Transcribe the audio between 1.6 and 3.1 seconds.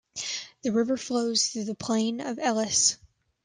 the plain of Elis.